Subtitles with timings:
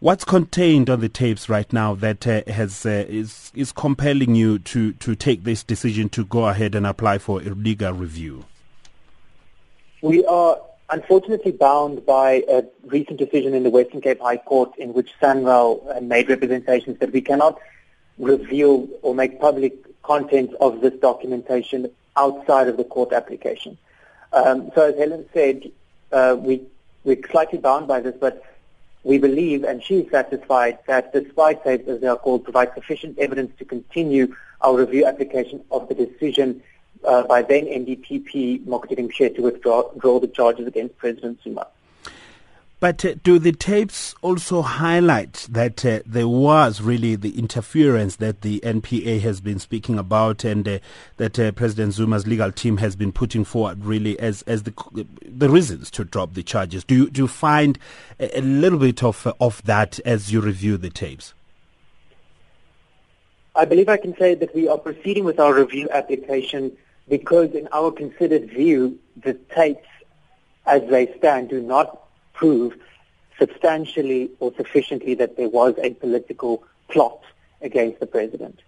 [0.00, 4.60] What's contained on the tapes right now that uh, has uh, is is compelling you
[4.60, 8.44] to to take this decision to go ahead and apply for a legal review?
[10.00, 10.56] We are
[10.90, 16.00] unfortunately bound by a recent decision in the Western Cape High Court in which SANRAL
[16.00, 17.58] made representations that we cannot
[18.18, 19.74] reveal or make public
[20.04, 23.76] content of this documentation outside of the court application.
[24.32, 25.72] Um, so as Helen said,
[26.12, 26.62] uh, we,
[27.02, 28.44] we're slightly bound by this, but
[29.08, 32.74] we believe, and she is satisfied, that the spy tapes, as they are called, provide
[32.74, 36.62] sufficient evidence to continue our review application of the decision
[37.04, 41.66] uh, by then NDPP Mokotedi Mpshe to withdraw, withdraw the charges against President Zuma.
[42.80, 48.42] But uh, do the tapes also highlight that uh, there was really the interference that
[48.42, 50.78] the NPA has been speaking about and uh,
[51.16, 55.50] that uh, President Zuma's legal team has been putting forward really as, as the, the
[55.50, 56.84] reasons to drop the charges?
[56.84, 57.80] Do you, do you find
[58.20, 61.34] a, a little bit of, uh, of that as you review the tapes?
[63.56, 66.76] I believe I can say that we are proceeding with our review application
[67.08, 69.88] because in our considered view, the tapes
[70.64, 72.07] as they stand do not
[72.38, 72.74] prove
[73.38, 77.20] substantially or sufficiently that there was a political plot
[77.60, 78.60] against the president.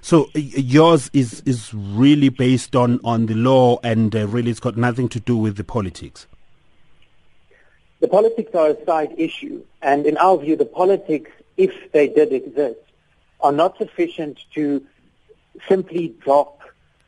[0.00, 4.76] So yours is is really based on on the law and uh, really it's got
[4.76, 6.26] nothing to do with the politics.
[8.00, 12.32] The politics are a side issue, and in our view, the politics, if they did
[12.32, 12.80] exist,
[13.40, 14.84] are not sufficient to
[15.66, 16.60] simply drop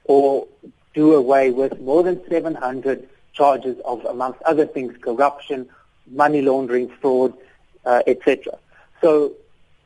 [0.05, 0.47] or
[0.94, 3.06] do away with more than 700
[3.39, 5.69] charges of, amongst other things, corruption,
[6.11, 7.33] money laundering, fraud,
[7.86, 8.58] uh, etc.
[9.00, 9.33] So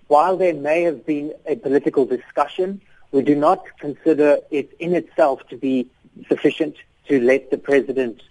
[0.09, 2.81] while there may have been a political discussion,
[3.13, 5.87] we do not consider it in itself to be
[6.29, 6.77] sufficient
[7.09, 8.23] to let the president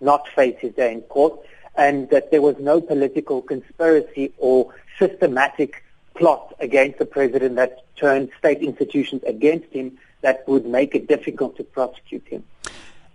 [0.00, 1.38] not face his day in court,
[1.76, 8.30] and that there was no political conspiracy or systematic plot against the president that turned
[8.38, 12.42] state institutions against him that would make it difficult to prosecute him.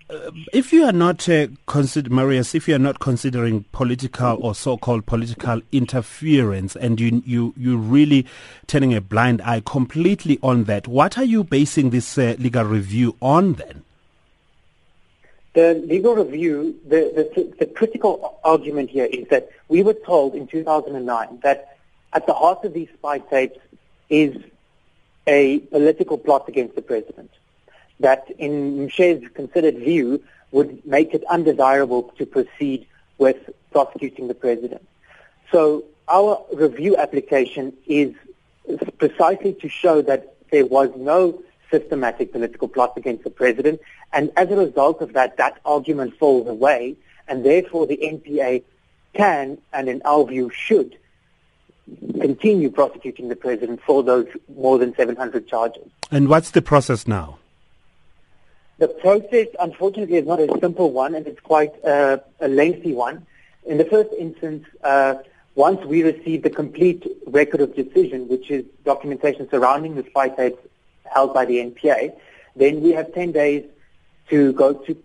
[0.08, 4.54] Uh, if you are not uh, consider Marius, if you are not considering political or
[4.54, 8.24] so-called political interference, and you you you really
[8.68, 13.16] turning a blind eye completely on that, what are you basing this uh, legal review
[13.20, 13.84] on then?
[15.54, 20.46] The legal review, the, the the critical argument here is that we were told in
[20.46, 21.78] 2009 that
[22.14, 23.58] at the heart of these spy tapes
[24.10, 24.38] is
[25.26, 27.32] a political plot against the president
[28.00, 34.88] that in Mpshe's considered view would make it undesirable to proceed with prosecuting the president.
[35.52, 38.14] So our review application is
[38.98, 41.42] precisely to show that there was no
[41.72, 43.82] systematic political plot against the president,
[44.14, 46.96] and as a result of that, that argument falls away,
[47.28, 48.64] and therefore the NPA
[49.14, 50.98] can, and in our view should,
[52.20, 55.88] continue prosecuting the president for those more than 700 charges.
[56.12, 57.40] And what's the process now?
[58.78, 63.26] The process, unfortunately, is not a simple one, and it's quite uh, a lengthy one.
[63.66, 65.16] In the first instance, uh,
[65.56, 70.60] once we receive the complete record of decision, which is documentation surrounding the spy tapes
[71.06, 72.14] held by the NPA,
[72.58, 73.64] then we have 10 days
[74.30, 74.98] to go to,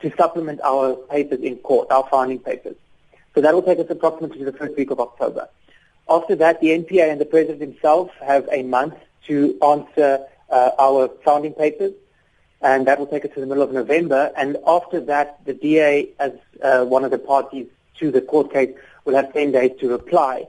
[0.00, 2.76] to supplement our papers in court, our founding papers.
[3.34, 5.48] So that will take us approximately the first week of October.
[6.08, 8.94] After that, the NPA and the President himself have a month
[9.26, 11.92] to answer uh, our founding papers
[12.60, 14.32] and that will take us to the middle of November.
[14.36, 16.32] And after that, the DA, as
[16.62, 18.74] uh, one of the parties to the court case,
[19.04, 20.46] will have 10 days to reply,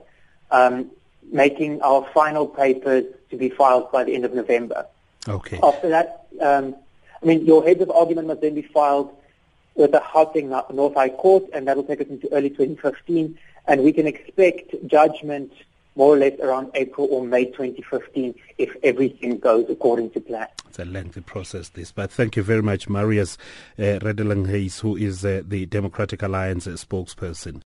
[0.50, 0.90] um,
[1.30, 4.86] making our final papers to be filed by the end of November.
[5.28, 5.60] Okay.
[5.62, 6.74] After that, um,
[7.22, 9.14] I mean, your heads of argument must then be filed
[9.74, 13.82] with the Gauteng North High Court, and that will take us into early 2015, and
[13.84, 15.52] we can expect judgment
[15.94, 20.46] more or less around April or May 2015 if everything goes according to plan.
[20.68, 23.36] It's a lengthy process, this, but thank you very much, Marius
[23.78, 27.62] uh, Redelinghuys, who is uh, the Democratic Alliance spokesperson.